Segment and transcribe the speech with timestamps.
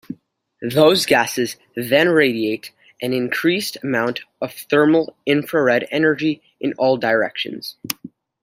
[0.71, 2.71] Those gases then radiate
[3.03, 7.77] an increased amount of thermal infrared energy in all directions.